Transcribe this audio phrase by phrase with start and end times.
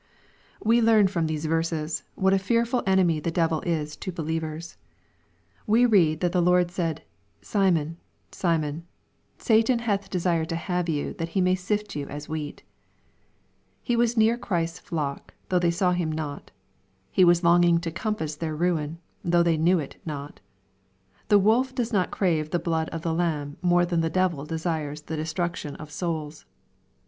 [0.63, 4.75] We learn, from these verses, whaJt a fearful entmy the devil ia to believers
[5.67, 7.03] We read that "the Lord said,
[7.43, 7.97] Simon,
[8.31, 8.87] Simon,
[9.37, 12.63] Satan hath desired to have you, that he may sift you as wheat."
[13.83, 16.49] He was near Christ's flock, though they saw him not.
[17.11, 20.39] He was longing to compass their ruin, thou<<h thev knew it not.
[21.27, 25.01] The wolf does not crave the blood of the lamb more than the devil desires
[25.03, 26.45] the de struction of souls.